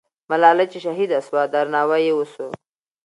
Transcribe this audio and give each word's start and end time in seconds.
ملالۍ 0.29 0.65
چې 0.71 0.79
شهیده 0.85 1.19
سوه، 1.27 1.41
درناوی 1.53 2.01
یې 2.07 2.13
وسو. 2.15 2.47